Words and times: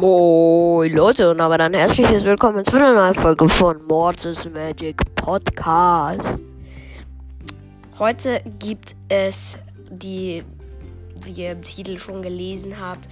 Moin 0.00 0.94
Leute 0.94 1.30
und 1.30 1.42
aber 1.42 1.58
dann 1.58 1.74
herzliches 1.74 2.24
Willkommen 2.24 2.64
zu 2.64 2.76
einer 2.76 2.94
neuen 2.94 3.14
Folge 3.14 3.46
von 3.50 3.86
Mortis 3.86 4.48
Magic 4.48 4.96
Podcast. 5.14 6.42
Heute 7.98 8.42
gibt 8.58 8.96
es 9.10 9.58
die, 9.90 10.42
wie 11.22 11.32
ihr 11.32 11.52
im 11.52 11.60
Titel 11.60 11.98
schon 11.98 12.22
gelesen 12.22 12.80
habt, 12.80 13.10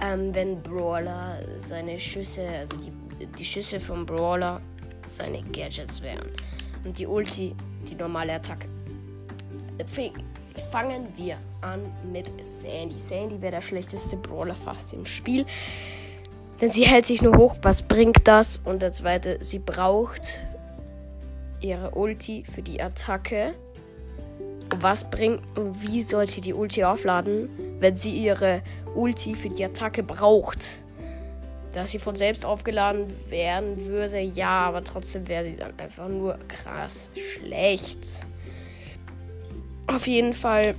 ähm, 0.00 0.32
wenn 0.32 0.62
Brawler 0.62 1.36
seine 1.56 1.98
Schüsse, 1.98 2.46
also 2.60 2.76
die, 2.76 2.92
die 3.36 3.44
Schüsse 3.44 3.80
vom 3.80 4.06
Brawler 4.06 4.60
seine 5.06 5.42
Gadgets 5.42 6.00
wären. 6.00 6.30
Und 6.84 6.96
die 6.96 7.08
Ulti, 7.08 7.56
die 7.88 7.96
normale 7.96 8.34
Attacke. 8.34 8.68
Fangen 10.70 11.06
wir 11.16 11.36
an 11.60 11.80
mit 12.12 12.30
Sandy. 12.44 12.98
Sandy 12.98 13.40
wäre 13.40 13.52
der 13.52 13.60
schlechteste 13.60 14.16
Brawler 14.16 14.54
fast 14.54 14.92
im 14.92 15.06
Spiel. 15.06 15.44
Denn 16.60 16.70
sie 16.70 16.86
hält 16.86 17.06
sich 17.06 17.22
nur 17.22 17.36
hoch. 17.36 17.56
Was 17.62 17.82
bringt 17.82 18.28
das? 18.28 18.60
Und 18.64 18.80
der 18.80 18.92
zweite, 18.92 19.38
sie 19.40 19.58
braucht 19.58 20.44
ihre 21.60 21.90
Ulti 21.90 22.44
für 22.44 22.62
die 22.62 22.80
Attacke. 22.80 23.54
Was 24.80 25.10
bringt, 25.10 25.40
wie 25.80 26.02
soll 26.02 26.28
sie 26.28 26.40
die 26.40 26.54
Ulti 26.54 26.84
aufladen, 26.84 27.48
wenn 27.80 27.96
sie 27.96 28.12
ihre 28.12 28.62
Ulti 28.94 29.34
für 29.34 29.48
die 29.50 29.64
Attacke 29.64 30.02
braucht? 30.02 30.80
Dass 31.72 31.90
sie 31.90 31.98
von 31.98 32.14
selbst 32.14 32.46
aufgeladen 32.46 33.12
werden 33.28 33.86
würde, 33.86 34.20
ja, 34.20 34.66
aber 34.66 34.84
trotzdem 34.84 35.26
wäre 35.26 35.44
sie 35.44 35.56
dann 35.56 35.78
einfach 35.78 36.08
nur 36.08 36.38
krass 36.46 37.10
schlecht. 37.14 38.26
Auf 39.94 40.06
jeden 40.06 40.32
Fall 40.32 40.74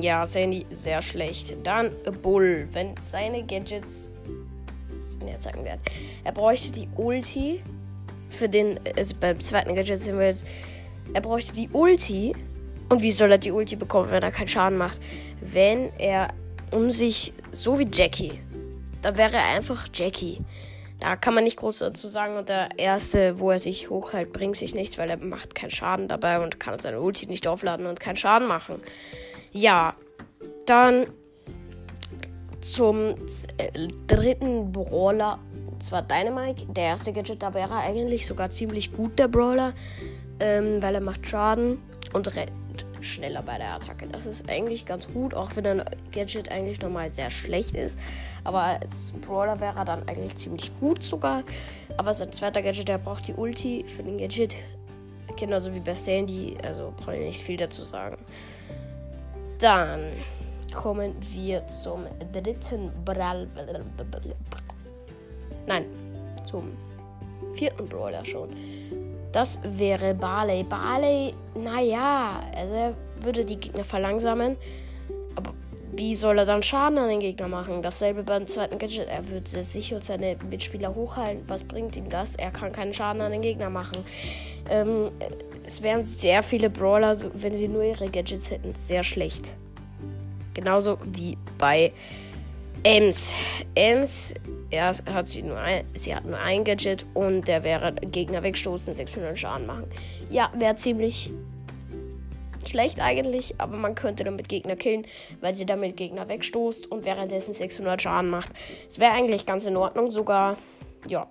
ja, 0.00 0.26
Sandy 0.26 0.66
sehr 0.70 1.02
schlecht. 1.02 1.56
Dann 1.62 1.90
Bull. 2.22 2.68
Wenn 2.72 2.94
seine 3.00 3.44
Gadgets 3.44 4.10
näher 5.24 5.38
zeigen 5.38 5.64
werden. 5.64 5.80
Er 6.24 6.32
bräuchte 6.32 6.70
die 6.70 6.88
Ulti 6.96 7.60
für 8.30 8.48
den. 8.48 8.78
Also 8.96 9.14
beim 9.18 9.40
zweiten 9.40 9.74
Gadget 9.74 10.02
sind 10.02 10.18
wir 10.18 10.26
jetzt. 10.26 10.46
Er 11.14 11.20
bräuchte 11.20 11.52
die 11.52 11.68
Ulti. 11.72 12.34
Und 12.88 13.02
wie 13.02 13.12
soll 13.12 13.30
er 13.30 13.38
die 13.38 13.52
Ulti 13.52 13.76
bekommen, 13.76 14.10
wenn 14.10 14.22
er 14.22 14.30
keinen 14.30 14.48
Schaden 14.48 14.78
macht? 14.78 15.00
Wenn 15.40 15.90
er 15.98 16.28
um 16.70 16.90
sich. 16.90 17.32
So 17.50 17.78
wie 17.78 17.88
Jackie. 17.92 18.40
Da 19.02 19.16
wäre 19.16 19.36
er 19.36 19.56
einfach 19.56 19.86
Jackie. 19.92 20.38
Da 21.00 21.16
kann 21.16 21.34
man 21.34 21.44
nicht 21.44 21.58
groß 21.58 21.78
dazu 21.78 22.08
sagen. 22.08 22.36
Und 22.36 22.48
der 22.48 22.70
erste, 22.76 23.38
wo 23.38 23.50
er 23.50 23.58
sich 23.58 23.90
hochhält, 23.90 24.32
bringt 24.32 24.56
sich 24.56 24.74
nichts, 24.74 24.98
weil 24.98 25.10
er 25.10 25.16
macht 25.16 25.54
keinen 25.54 25.70
Schaden 25.70 26.08
dabei 26.08 26.40
und 26.40 26.58
kann 26.58 26.78
seine 26.80 27.00
Ulti 27.00 27.26
nicht 27.26 27.46
aufladen 27.46 27.86
und 27.86 28.00
keinen 28.00 28.16
Schaden 28.16 28.48
machen. 28.48 28.82
Ja, 29.52 29.94
dann 30.66 31.06
zum 32.60 33.14
äh, 33.58 33.88
dritten 34.06 34.72
Brawler. 34.72 35.38
Zwar 35.78 36.02
Dynamite, 36.02 36.66
der 36.66 36.84
erste 36.84 37.12
Gadget, 37.12 37.40
da 37.40 37.54
wäre 37.54 37.76
eigentlich 37.76 38.26
sogar 38.26 38.50
ziemlich 38.50 38.92
gut, 38.92 39.16
der 39.16 39.28
Brawler, 39.28 39.74
ähm, 40.40 40.82
weil 40.82 40.96
er 40.96 41.00
macht 41.00 41.24
Schaden 41.24 41.80
und 42.12 42.34
rennt 42.34 42.50
schneller 43.02 43.42
bei 43.42 43.58
der 43.58 43.74
Attacke. 43.74 44.06
Das 44.06 44.26
ist 44.26 44.48
eigentlich 44.48 44.86
ganz 44.86 45.08
gut, 45.12 45.34
auch 45.34 45.50
wenn 45.54 45.66
ein 45.66 45.84
Gadget 46.12 46.50
eigentlich 46.50 46.80
normal 46.80 47.10
sehr 47.10 47.30
schlecht 47.30 47.74
ist. 47.74 47.98
Aber 48.44 48.62
als 48.62 49.12
Brawler 49.20 49.60
wäre 49.60 49.78
er 49.78 49.84
dann 49.84 50.08
eigentlich 50.08 50.36
ziemlich 50.36 50.72
gut 50.80 51.02
sogar. 51.02 51.42
Aber 51.96 52.14
sein 52.14 52.32
zweiter 52.32 52.62
Gadget, 52.62 52.88
der 52.88 52.98
braucht 52.98 53.26
die 53.28 53.34
Ulti 53.34 53.84
für 53.84 54.02
den 54.02 54.18
Gadget. 54.18 54.56
Genauso 55.36 55.72
wie 55.74 55.80
bei 55.80 55.94
Sandy, 55.94 56.56
also 56.62 56.92
brauche 56.96 57.16
ich 57.16 57.26
nicht 57.26 57.42
viel 57.42 57.56
dazu 57.56 57.84
sagen. 57.84 58.18
Dann 59.58 60.00
kommen 60.74 61.14
wir 61.32 61.66
zum 61.66 62.04
dritten 62.32 62.92
Brawl. 63.04 63.48
Nein, 65.66 65.84
zum 66.44 66.76
vierten 67.54 67.88
Brawler 67.88 68.24
schon. 68.24 68.50
Das 69.32 69.60
wäre 69.62 70.14
Barley. 70.14 70.64
Barley, 70.64 71.34
naja, 71.54 72.42
also 72.56 72.74
er 72.74 72.94
würde 73.20 73.44
die 73.44 73.58
Gegner 73.58 73.84
verlangsamen. 73.84 74.56
Aber 75.34 75.52
wie 75.92 76.14
soll 76.14 76.38
er 76.38 76.44
dann 76.46 76.62
Schaden 76.62 76.98
an 76.98 77.08
den 77.08 77.20
Gegner 77.20 77.48
machen? 77.48 77.82
Dasselbe 77.82 78.22
beim 78.22 78.46
zweiten 78.46 78.78
Gadget. 78.78 79.08
Er 79.08 79.28
würde 79.28 79.46
sich 79.46 79.92
und 79.92 80.04
seine 80.04 80.36
Mitspieler 80.48 80.94
hochhalten. 80.94 81.44
Was 81.48 81.64
bringt 81.64 81.96
ihm 81.96 82.08
das? 82.08 82.36
Er 82.36 82.50
kann 82.50 82.72
keinen 82.72 82.94
Schaden 82.94 83.20
an 83.20 83.32
den 83.32 83.42
Gegner 83.42 83.70
machen. 83.70 84.04
Ähm, 84.70 85.10
es 85.64 85.82
wären 85.82 86.02
sehr 86.02 86.42
viele 86.42 86.70
Brawler, 86.70 87.16
wenn 87.34 87.54
sie 87.54 87.68
nur 87.68 87.82
ihre 87.82 88.08
Gadgets 88.08 88.50
hätten, 88.50 88.74
sehr 88.74 89.02
schlecht. 89.02 89.56
Genauso 90.54 90.98
wie 91.04 91.36
bei 91.58 91.92
Ems. 92.82 93.34
Ems, 93.74 94.34
ja, 94.70 94.92
hat 95.12 95.28
sie, 95.28 95.42
nur 95.42 95.58
ein, 95.58 95.84
sie 95.94 96.14
hat 96.14 96.24
nur 96.24 96.38
ein 96.38 96.64
Gadget 96.64 97.06
und 97.14 97.48
der 97.48 97.62
wäre 97.64 97.94
Gegner 97.94 98.42
wegstoßen, 98.42 98.94
600 98.94 99.38
Schaden 99.38 99.66
machen. 99.66 99.86
Ja, 100.30 100.52
wäre 100.56 100.74
ziemlich 100.74 101.30
schlecht 102.66 103.00
eigentlich, 103.00 103.54
aber 103.58 103.76
man 103.76 103.94
könnte 103.94 104.24
damit 104.24 104.48
Gegner 104.48 104.76
killen, 104.76 105.06
weil 105.40 105.54
sie 105.54 105.64
damit 105.64 105.96
Gegner 105.96 106.28
wegstoßt 106.28 106.90
und 106.90 107.06
währenddessen 107.06 107.54
600 107.54 108.02
Schaden 108.02 108.30
macht. 108.30 108.50
Es 108.88 108.98
wäre 108.98 109.12
eigentlich 109.12 109.46
ganz 109.46 109.64
in 109.64 109.76
Ordnung 109.76 110.10
sogar. 110.10 110.58
Ja, 111.06 111.28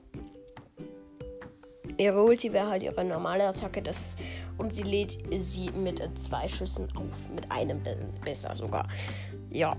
Ihre 1.98 2.22
Ulti 2.22 2.54
wäre 2.54 2.68
halt 2.68 2.84
ihre 2.84 3.04
normale 3.04 3.48
Attacke 3.48 3.81
das, 3.81 4.18
und 4.58 4.72
sie 4.72 4.84
lädt 4.84 5.18
sie 5.40 5.72
mit 5.72 6.02
zwei 6.18 6.48
Schüssen 6.48 6.88
auf. 6.96 7.30
Mit 7.34 7.52
einem 7.52 7.81
besser 8.24 8.56
sogar. 8.56 8.88
Ja. 9.52 9.75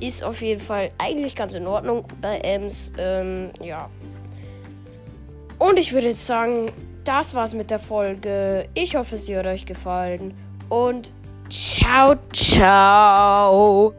Ist 0.00 0.22
auf 0.22 0.40
jeden 0.42 0.60
Fall 0.60 0.90
eigentlich 0.98 1.34
ganz 1.34 1.54
in 1.54 1.66
Ordnung 1.66 2.04
bei 2.20 2.38
Ems. 2.38 2.92
Ähm, 2.98 3.50
ja. 3.60 3.88
Und 5.58 5.78
ich 5.78 5.92
würde 5.92 6.08
jetzt 6.08 6.26
sagen, 6.26 6.70
das 7.04 7.34
war's 7.34 7.54
mit 7.54 7.70
der 7.70 7.78
Folge. 7.78 8.68
Ich 8.74 8.96
hoffe, 8.96 9.16
sie 9.16 9.36
hat 9.36 9.46
euch 9.46 9.66
gefallen. 9.66 10.34
Und 10.68 11.12
ciao, 11.48 12.16
ciao. 12.32 13.94